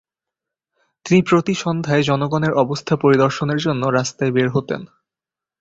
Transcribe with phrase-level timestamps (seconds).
[1.05, 4.81] তিনি প্রতি সন্ধ্যায় জনগণের অবস্থা পরিদর্শনের জন্য রাস্তায় বের হতেন।